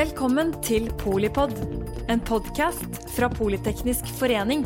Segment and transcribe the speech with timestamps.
[0.00, 1.50] Velkommen til Polipod,
[2.08, 4.62] en podkast fra Politeknisk forening.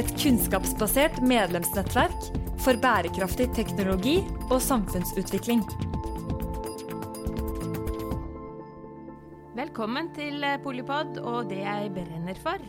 [0.00, 2.30] Et kunnskapsbasert medlemsnettverk
[2.64, 4.14] for bærekraftig teknologi
[4.46, 5.60] og samfunnsutvikling.
[9.60, 12.64] Velkommen til Polipod og det jeg brenner for.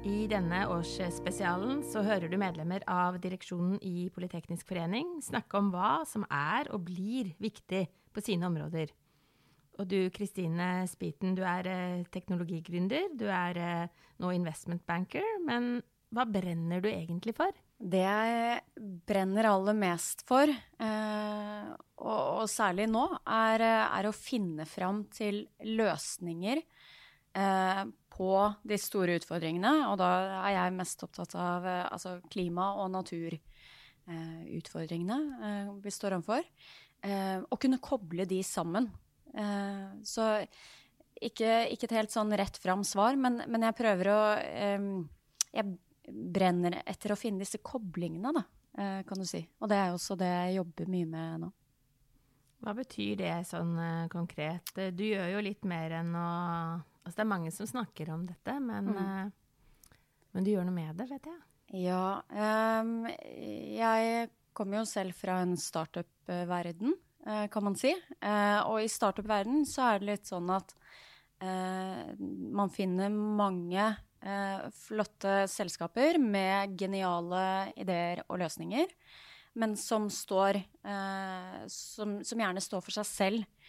[0.00, 5.98] I denne årsspesialen så hører du medlemmer av direksjonen i Politeknisk forening snakke om hva
[6.08, 7.84] som er og blir viktig
[8.16, 8.88] på sine områder.
[9.80, 13.08] Og du Kristine Spiten, du er eh, teknologigründer.
[13.18, 13.88] Du er eh,
[14.22, 15.24] nå investment banker.
[15.46, 15.82] Men
[16.14, 17.50] hva brenner du egentlig for?
[17.74, 18.60] Det jeg
[19.06, 21.64] brenner aller mest for, eh,
[21.98, 27.84] og, og, særlig nå, er, er, å finne fram til løsninger eh,
[28.14, 29.88] på de store utfordringene.
[29.90, 30.08] Og da
[30.44, 35.18] er jeg mest opptatt av eh, altså klima- og naturutfordringene
[35.50, 36.42] eh, vi står overfor.
[37.04, 38.88] Å kunne koble de sammen.
[39.34, 40.28] Eh, så
[41.14, 44.86] ikke, ikke, et helt sånn rett fram svar, men, men jeg prøver å eh,
[45.54, 48.42] Jeg brenner etter å finne disse koblingene, da,
[48.78, 49.40] eh, kan du si.
[49.60, 51.52] Og det er også det jeg jobber mye med nå.
[52.64, 53.74] Hva betyr det sånn
[54.08, 54.70] konkret?
[54.96, 56.28] Du gjør jo litt mer enn å
[57.04, 59.32] Altså det er mange som snakker om dette, men, mm.
[60.32, 61.42] men du gjør noe med det, vet jeg.
[61.84, 62.22] Ja.
[62.30, 66.94] Um, jeg kommer jo selv fra en startup-verden.
[67.26, 67.92] Eh, kan man si.
[68.20, 70.74] Eh, og i startup-verden så er det litt sånn at
[71.40, 73.92] eh, man finner mange
[74.72, 78.86] flotte selskaper med geniale ideer og løsninger,
[79.60, 80.56] men som står
[81.68, 83.66] som, som gjerne står for seg selv.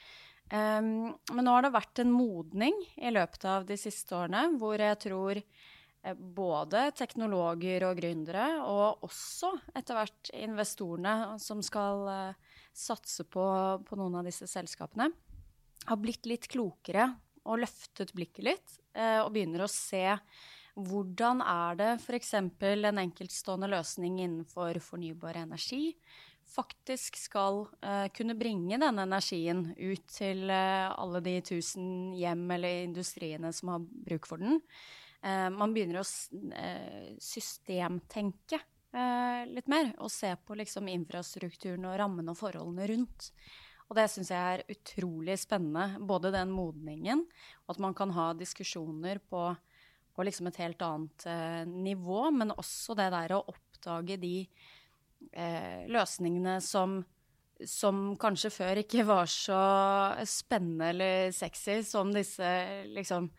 [0.48, 4.80] Um, men nå har det vært en modning i løpet av de siste årene hvor
[4.80, 5.44] jeg tror
[6.16, 13.46] både teknologer og gründere, og også etter hvert investorene som skal uh, satse på,
[13.88, 15.10] på, noen av disse selskapene,
[15.86, 17.08] har blitt litt klokere
[17.46, 20.06] og løftet blikket litt eh, og begynner å se
[20.76, 22.34] hvordan er det f.eks.
[22.36, 25.94] en enkeltstående løsning innenfor fornybar energi
[26.52, 32.84] faktisk skal uh, kunne bringe denne energien ut til uh, alle de tusen hjem eller
[32.86, 34.62] industriene som har bruk for den.
[35.26, 36.08] Uh, man begynner å
[37.22, 38.62] systemtenke
[39.52, 39.92] litt mer.
[40.04, 43.30] Og se på liksom infrastrukturen og rammene og forholdene rundt.
[43.90, 46.00] Og det syns jeg er utrolig spennende.
[46.02, 47.26] Både den modningen,
[47.66, 49.48] og at man kan ha diskusjoner på,
[50.16, 54.38] på liksom et helt annet eh, nivå, men også det der å oppdage de
[55.32, 57.04] eh, løsningene som
[57.64, 59.60] som kanskje før ikke var så
[60.28, 62.50] spennende eller sexy som disse
[62.92, 63.30] liksom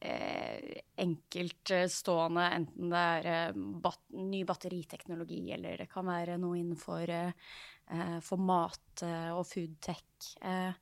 [0.00, 7.12] eh, enkeltstående, enten det er eh, bat ny batteriteknologi eller det kan være noe innenfor
[7.16, 10.34] eh, for mat eh, og foodtech.
[10.40, 10.74] Eh,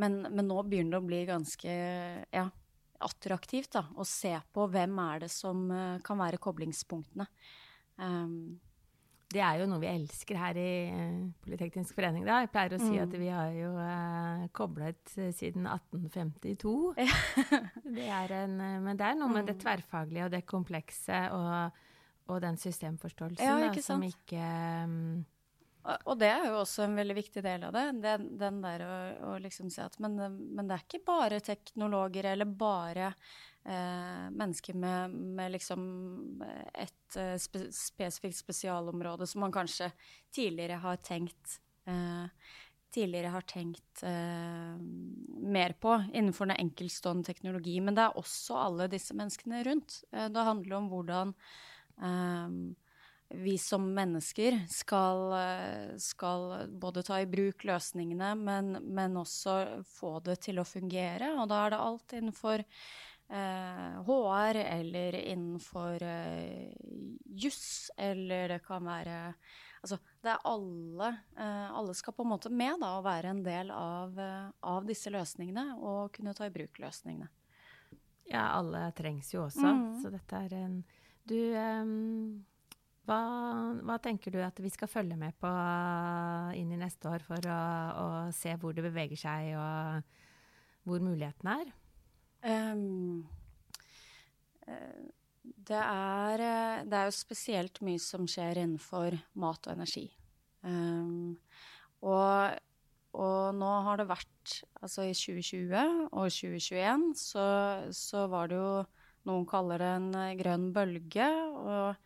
[0.00, 1.76] men, men, nå begynner det å bli ganske
[2.30, 2.46] ja,
[3.04, 7.26] attraktivt da, å se på hvem er det som eh, kan være koblingspunktene.
[8.00, 8.60] Um,
[9.30, 12.24] det er jo noe vi elsker her i uh, Politeknisk forening.
[12.26, 12.40] Da.
[12.42, 13.02] Jeg pleier å si mm.
[13.04, 16.74] at vi har jo uh, koblet uh, siden 1852.
[17.98, 19.62] det en, uh, men det er noe med det mm.
[19.62, 21.82] tverrfaglige og det komplekse og,
[22.30, 24.48] og den systemforståelsen ja, ikke da, som ikke
[24.88, 25.22] um,
[25.80, 27.84] og det er jo også en veldig viktig del av det.
[28.04, 28.96] Den, den der å,
[29.30, 33.14] å, liksom si at men, men, det er ikke bare teknologer eller bare eh,
[33.62, 35.82] mennesker med, med, liksom
[36.74, 39.90] et eh, spe, spesifikt spesialområde som man kanskje
[40.32, 42.26] tidligere har tenkt eh,
[42.90, 44.76] tidligere har tenkt eh,
[45.54, 47.76] mer på innenfor den enkeltstående teknologi.
[47.80, 50.02] Men det er også alle disse menneskene rundt.
[50.12, 51.34] Eh, det handler om hvordan
[52.02, 52.56] eh,
[53.30, 60.18] vi som mennesker skal, eh, skal, både ta i bruk løsningene, men, men, også få
[60.26, 61.36] det til å fungere.
[61.38, 62.66] Og da er det alt innenfor eh,
[63.30, 66.72] HR eller innenfor eh,
[67.24, 69.18] juss, eller det kan være
[69.80, 71.06] Altså, det er alle
[71.38, 74.88] eh, Alle skal på en måte med da, og være en del av, eh, av
[74.88, 77.30] disse løsningene og kunne ta i bruk løsningene.
[78.30, 79.86] Ja, alle trengs jo også, mm.
[80.02, 80.80] så dette er en
[81.26, 82.46] Du um
[83.08, 83.20] hva,
[83.82, 85.50] hva, tenker du at vi skal følge med på
[86.54, 87.60] inn i neste år for å,
[87.96, 88.06] å
[88.36, 91.72] se hvor det beveger seg, og hvor mulighetene er?
[92.40, 93.26] Um,
[95.44, 96.44] det, er,
[96.86, 100.06] det er jo spesielt mye som skjer innenfor mat og energi.
[100.62, 101.36] Um,
[102.04, 102.56] og,
[103.16, 104.26] og, nå har det vært
[104.80, 105.72] Altså i 2020
[106.12, 107.44] og 2021 så,
[107.96, 108.72] så var det jo
[109.28, 111.28] Noen kaller det en grønn bølge.
[111.60, 111.96] og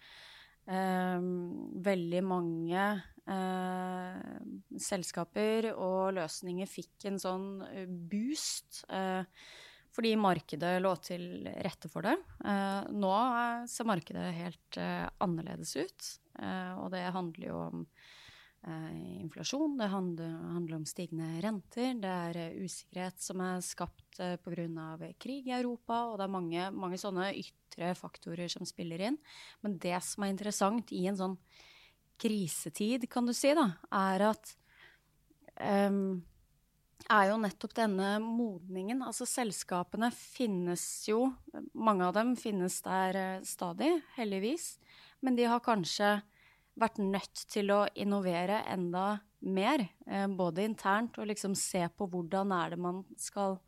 [0.65, 2.85] Ehm, veldig mange
[3.29, 4.21] eh,
[4.81, 8.85] selskaper og løsninger fikk en sånn eh, boost.
[8.89, 9.29] Eh,
[9.95, 12.17] fordi markedet lå til rette for det.
[12.45, 13.15] Eh, nå
[13.71, 16.11] ser markedet helt eh, annerledes ut,
[16.41, 17.89] eh, og det handler jo om
[18.65, 25.11] inflasjon, det handler, om stigende renter, det er usikkerhet som er skapt eh, pga.
[25.21, 29.19] krig i Europa, og det er mange, mange, sånne ytre faktorer som spiller inn.
[29.61, 31.37] Men det som er interessant i en sånn
[32.17, 34.55] krisetid, kan du si, da, er at
[35.61, 36.23] um,
[37.13, 39.03] er jo nettopp denne modningen.
[39.05, 41.27] Altså selskapene finnes jo,
[41.75, 44.75] mange av dem finnes der eh, stadig, heldigvis.
[45.25, 46.17] Men de har kanskje
[46.81, 52.55] vært nødt til å innovere enda mer, eh, både internt og liksom se på hvordan
[52.57, 53.59] er det man skal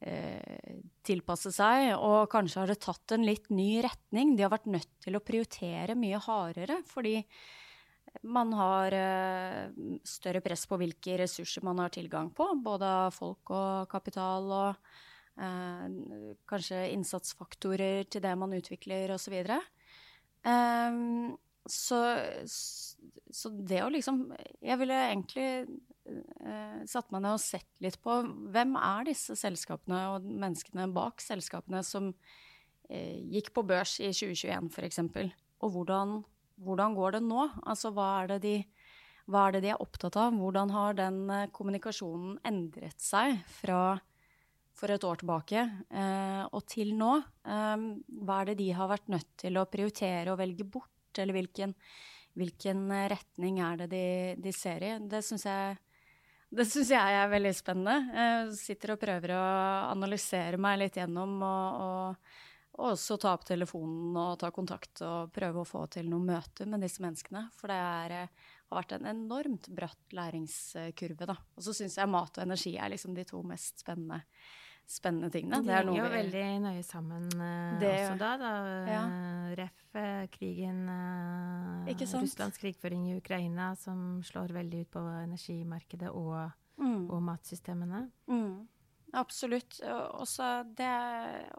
[0.00, 1.92] eh, tilpasse seg.
[1.98, 4.34] Og kanskje har det tatt en litt ny retning.
[4.36, 7.20] De har vært nødt til å prioritere mye hardere, fordi
[8.22, 13.52] man har uh, større press på hvilke ressurser man har tilgang på, både av folk
[13.54, 14.88] og kapital og
[15.40, 15.86] eh,
[16.48, 19.36] kanskje innsatsfaktorer til det man utvikler osv.
[20.46, 21.34] Ehm,
[21.66, 22.00] så,
[22.46, 24.20] så det å liksom
[24.62, 25.48] Jeg ville egentlig
[26.06, 28.20] eh, satt meg ned og sett litt på
[28.54, 34.70] hvem er disse selskapene og menneskene bak selskapene som uh, gikk på børs i 2021
[34.70, 35.02] f.eks.,
[35.64, 36.20] og hvordan
[36.62, 37.46] hvordan går det nå?
[37.68, 38.56] Altså hva er det de,
[39.28, 40.36] er, det de er opptatt av?
[40.36, 43.98] Hvordan har den eh, kommunikasjonen endret seg fra
[44.76, 47.14] for et år tilbake eh, og til nå?
[47.44, 47.86] Eh,
[48.22, 51.74] hva er det de har vært nødt til å prioritere og velge bort, eller hvilken,
[52.36, 54.06] hvilken retning er det de,
[54.48, 54.94] de ser i?
[55.08, 55.82] Det syns jeg
[56.56, 57.94] det syns jeg er veldig spennende.
[58.14, 59.46] Jeg sitter og prøver å
[59.90, 62.36] analysere meg litt gjennom og, og
[62.76, 66.68] og også ta opp telefonen og ta kontakt og prøve å få til noen møter
[66.68, 67.46] med disse menneskene.
[67.56, 71.36] For det er, eh, har vært en enormt bratt læringskurve, da.
[71.56, 74.20] Og så syns jeg mat og energi er liksom de to mest spennende,
[74.86, 75.62] spennende tingene.
[75.64, 76.18] Det henger jo vi...
[76.18, 78.36] veldig nøye sammen uh, det, også da.
[78.42, 78.52] da.
[78.90, 79.02] Ja.
[79.62, 79.82] Ref.
[79.96, 81.88] Eh, krigen uh,
[82.20, 87.08] Russlands krigføring i Ukraina som slår veldig ut på energimarkedet og, mm.
[87.08, 88.04] og matsystemene.
[88.28, 88.68] Mm.
[89.16, 89.80] Absolutt.
[90.20, 90.92] Også det,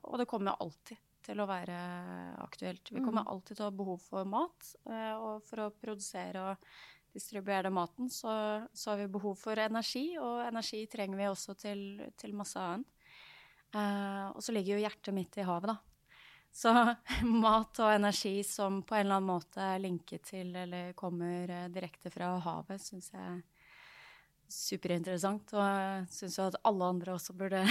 [0.04, 1.78] og det kommer alltid til å være
[2.44, 2.92] aktuelt.
[2.92, 3.32] Vi kommer mm.
[3.34, 4.70] alltid til å ha behov for mat.
[4.88, 6.70] Eh, og for å produsere og
[7.18, 8.32] distribuere maten, så,
[8.74, 10.10] så, har vi behov for energi.
[10.22, 11.84] Og energi trenger vi også til,
[12.20, 12.94] til masse annet.
[13.76, 15.98] Uh, og så ligger jo hjertet mitt i havet, da.
[16.56, 16.72] Så
[17.44, 21.68] mat og energi som på en eller annen måte er linket til eller kommer eh,
[21.74, 23.42] direkte fra havet, syns jeg
[24.52, 25.54] superinteressant.
[25.56, 27.64] Og jeg syns at alle andre også burde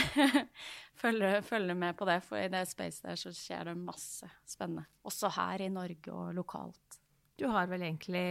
[1.02, 4.86] følge, følge, med på det, for i det spacet der så skjer det masse spennende.
[5.06, 7.00] Også her i Norge og lokalt.
[7.36, 8.24] Du har vel egentlig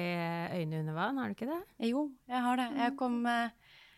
[0.55, 1.61] øyne under vann, har du ikke det?
[1.91, 2.71] Jo, jeg har det.
[2.81, 3.19] Jeg kom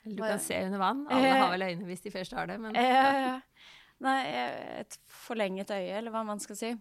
[0.04, 1.06] Du kan se under vann.
[1.12, 2.76] Alle har vel øyne hvis de først har det, men.
[4.04, 4.18] Nei,
[4.84, 6.76] et forlenget øye, eller hva man skal si.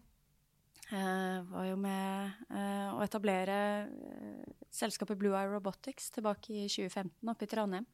[0.86, 3.56] Uh, var jo med uh, å etablere
[3.90, 7.88] uh, selskapet Blue Eye Robotics tilbake i 2015 oppe i Trondheim.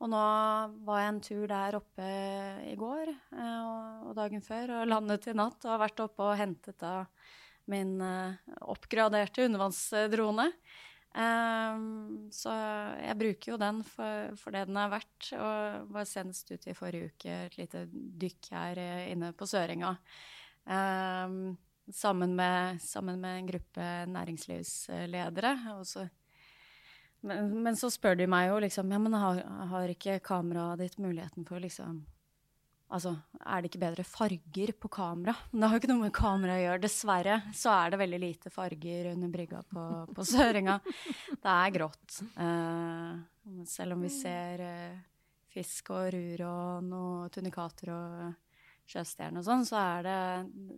[0.00, 0.22] Og nå
[0.88, 2.06] var jeg en tur der oppe
[2.66, 6.80] i går og, dagen før og landet i natt og har vært oppe og hentet
[6.80, 7.04] da
[7.70, 10.48] min oppgraderte undervannsdrone.
[12.34, 12.56] Så
[13.06, 15.30] jeg bruker jo den for, for, det den er verdt.
[15.38, 18.82] Og var senest ute i forrige uke et lite dykk her
[19.14, 19.94] inne på Sørenga.
[21.92, 25.52] Sammen med, sammen med en gruppe næringslivsledere.
[25.84, 26.06] Så,
[27.20, 30.98] men, men, så spør de meg jo liksom Ja, men har, har ikke kameraet ditt
[31.02, 32.02] muligheten for liksom
[32.94, 35.32] Altså, er det ikke bedre farger på kamera?
[35.50, 36.82] Det har jo ikke noe med kamera å gjøre.
[36.84, 40.76] Dessverre så er det veldig lite farger under brygga på, på Søringa.
[41.32, 42.20] Det er grått.
[42.36, 45.00] Uh, selv om vi ser uh,
[45.56, 48.43] fisk og rur og noen tunikater og
[48.88, 49.80] sjøstjerne og sånn, så,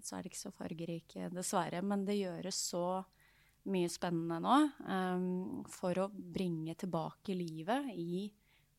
[0.04, 1.82] så, er det ikke så fargerike, dessverre.
[1.82, 2.86] Men det gjøres så
[3.66, 8.26] mye spennende nå um, for å bringe tilbake livet i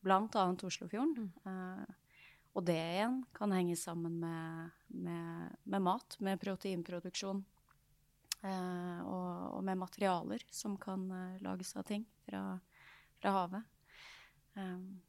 [0.00, 0.44] bl.a.
[0.64, 1.28] Oslofjorden.
[1.44, 1.44] Mm.
[1.44, 2.08] Uh,
[2.56, 7.44] og det igjen kan henge sammen med, med, med mat, med proteinproduksjon.
[8.38, 12.42] Uh, og, og, med materialer som kan uh, lages av ting fra,
[13.18, 13.66] fra havet.
[14.54, 15.00] Um,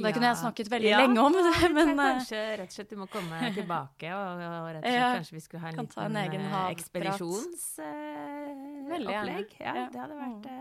[0.00, 1.34] det kunne jeg snakket veldig ja, lenge om.
[1.76, 4.96] Men, eh, kanskje rett og slett du må komme tilbake, og, og rett og slett
[4.96, 9.48] ja, kanskje vi skulle ha en liten en eh, ekspedisjonsopplegg.
[9.58, 10.52] Uh, ja, det hadde vært uh,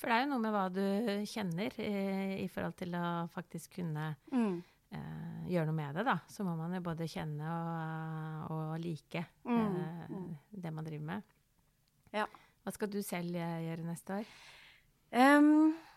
[0.00, 0.86] For det er jo noe med hva du
[1.28, 3.00] kjenner uh, i forhold til å
[3.34, 4.56] faktisk kunne mm.
[5.52, 6.16] gjøre noe med det, da.
[6.32, 7.60] Så må man jo både kjenne og,
[8.56, 9.72] og like mm.
[10.08, 10.32] mm.
[10.64, 11.20] det man driver med.
[12.12, 12.26] Ja.
[12.62, 14.26] Hva skal du selv gjøre neste år?
[15.12, 15.91] Um, Eh,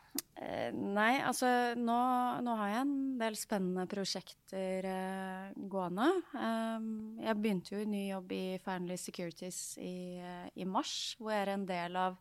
[0.76, 1.48] nei, altså
[1.80, 1.98] nå,
[2.44, 6.10] nå, har jeg en del spennende prosjekter eh, gående.
[6.36, 6.88] Um,
[7.24, 11.46] jeg begynte jo i ny jobb i Fearnley Securities i, uh, i, mars, hvor jeg
[11.46, 12.20] er en del av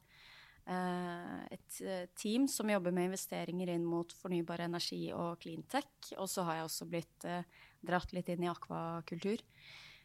[0.66, 1.78] eh, et
[2.16, 6.14] team som jobber med investeringer inn mot fornybar energi og cleantech.
[6.18, 7.46] Og så har jeg også blitt eh,
[7.84, 9.42] dratt litt inn i akvakultur.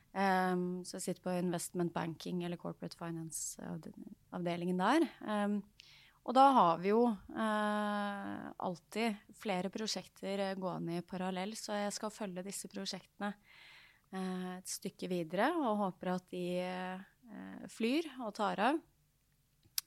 [0.10, 5.06] Um, så jeg sitter på investment banking eller corporate finance-avdelingen der.
[5.22, 5.60] Um,
[6.30, 11.96] og da har vi jo eh, alltid flere prosjekter eh, gående i parallell, så jeg
[11.96, 13.32] skal følge disse prosjektene
[14.14, 18.78] eh, et stykke videre og håper at de eh, flyr og tar av.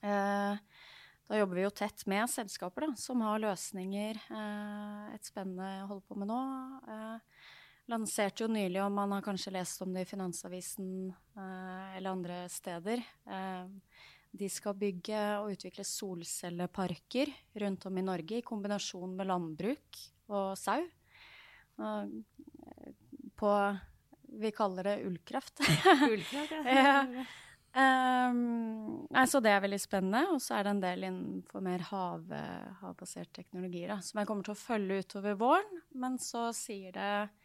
[0.03, 0.83] Eh,
[1.31, 4.19] da jobber vi jo tett med selskaper da, som har løsninger.
[4.35, 6.41] Eh, et spennende jeg holder på med nå.
[7.87, 10.91] lanserte jo nylig, om man har kanskje lest om det i Finansavisen
[11.39, 12.99] eller andre steder.
[13.31, 20.01] Eh, de skal bygge og utvikle solcelleparker rundt om i Norge i kombinasjon med landbruk
[20.33, 20.81] og sau.
[23.37, 23.53] På
[24.33, 25.61] Vi kaller det ullkraft.
[26.11, 26.99] ullkraft, ja.
[27.73, 30.19] Um, nei, så det er veldig spennende.
[30.35, 32.27] Og så er det en del innenfor mer hav,
[32.83, 35.79] havbasert teknologi da, som jeg kommer til å følge utover våren.
[35.97, 37.42] Men så sier det Eh,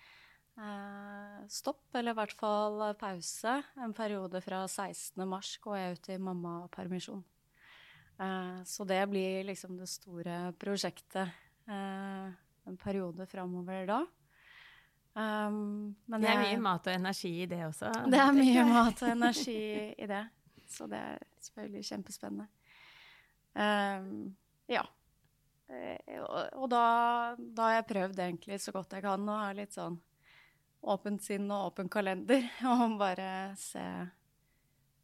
[1.49, 3.53] stopp, eller i hvert fall pause.
[3.79, 5.23] En periode fra 16.
[5.29, 7.23] mars går jeg ut i mammapermisjon.
[8.19, 11.29] Eh, så det blir liksom det store prosjektet
[11.69, 12.31] eh,
[12.67, 14.00] en periode framover da.
[15.19, 17.88] Um, det er mye mat og energi i det også?
[18.12, 19.62] Det er mye mat og energi
[19.99, 20.25] i det.
[20.69, 22.47] Så det er selvfølgelig kjempespennende.
[23.57, 24.37] Um,
[24.71, 24.85] ja.
[25.69, 26.85] Og, og da,
[27.38, 29.99] da, har jeg prøvd egentlig så godt jeg kan å ha litt sånn
[30.80, 33.85] åpent sinn og åpen kalender og bare se,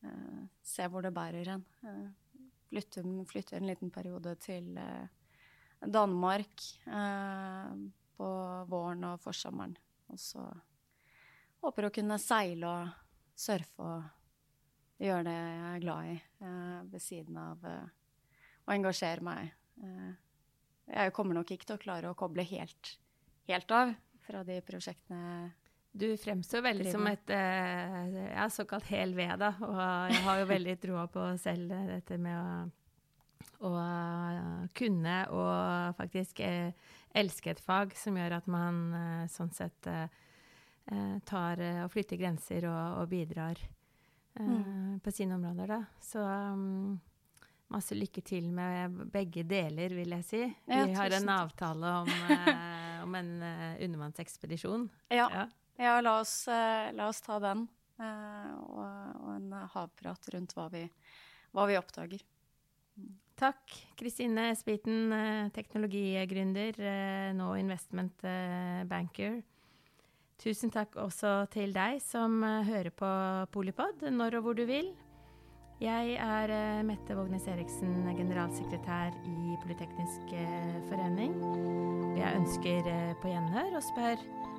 [0.05, 1.65] uh, se hvor det bærer hen.
[1.85, 5.07] Uh, flytte, flytte, en liten periode til uh,
[5.85, 6.63] Danmark
[8.15, 8.29] på
[8.71, 9.75] våren og forsommeren.
[10.09, 10.45] Og så
[11.65, 16.17] håper å kunne seile og surfe og gjøre det jeg er glad i
[16.93, 19.51] ved siden av å engasjere meg.
[20.87, 22.95] jeg kommer nok ikke til å klare å koble helt,
[23.51, 23.93] helt av
[24.25, 25.51] fra de prosjektene
[25.95, 29.53] du fremstår veldig som et uh, ja, såkalt hel ved, da.
[29.63, 33.75] Og jeg har jo veldig troa på selv dette med å, å
[34.75, 36.75] kunne og faktisk uh,
[37.15, 39.91] elske et fag som gjør at man uh, sånn sett
[41.25, 43.57] tar og flytter grenser og, og bidrar
[44.37, 44.99] mm.
[45.01, 45.79] på sine områder, da.
[46.05, 46.99] Så um,
[47.73, 50.43] masse lykke til med begge deler, vil jeg si.
[50.69, 52.13] Vi har en avtale om,
[53.07, 54.91] om en undervannsekspedisjon.
[55.09, 55.31] Ja.
[55.33, 55.47] ja.
[55.77, 57.67] Ja, la oss, uh, la oss ta den.
[57.99, 58.85] Uh, og,
[59.23, 60.85] og, en havprat rundt hva vi,
[61.55, 62.23] hva vi oppdager.
[63.39, 63.75] Takk.
[63.99, 66.79] Kristine Spiten, uh, teknologigründer,
[67.35, 68.23] nå investment
[68.91, 69.41] banker.
[70.39, 73.11] Tusen takk også til deg som hører på
[73.55, 74.91] Polipod når og hvor du vil.
[75.83, 76.51] Jeg er
[76.87, 80.35] Mette Vågnes Eriksen, generalsekretær i Politeknisk
[80.91, 81.35] forening.
[82.19, 82.91] Jeg ønsker
[83.23, 84.27] på gjenhør og spør